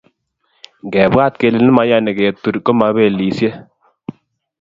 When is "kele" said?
1.39-1.57